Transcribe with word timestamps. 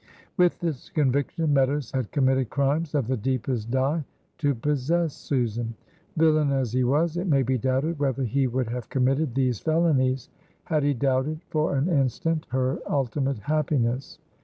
With 0.35 0.57
this 0.57 0.89
conviction, 0.89 1.53
Meadows 1.53 1.91
had 1.91 2.11
committed 2.11 2.49
crimes 2.49 2.95
of 2.95 3.05
the 3.07 3.15
deepest 3.15 3.69
dye 3.69 4.03
to 4.39 4.55
possess 4.55 5.13
Susan. 5.13 5.75
Villain 6.17 6.51
as 6.51 6.73
he 6.73 6.83
was, 6.83 7.17
it 7.17 7.27
may 7.27 7.43
be 7.43 7.59
doubted 7.59 7.99
whether 7.99 8.23
he 8.23 8.47
would 8.47 8.67
have 8.69 8.89
committed 8.89 9.35
these 9.35 9.59
felonies 9.59 10.29
had 10.63 10.81
he 10.81 10.95
doubted 10.95 11.41
for 11.51 11.75
an 11.75 11.87
instant 11.87 12.47
her 12.49 12.79
ultimate 12.89 13.37
happiness. 13.37 14.17